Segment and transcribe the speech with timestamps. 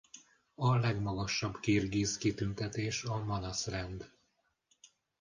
[0.55, 4.11] A legmagasabb kirgiz kitüntetés a Manasz Rend.